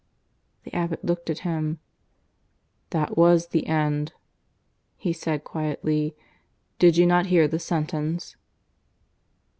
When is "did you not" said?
6.79-7.27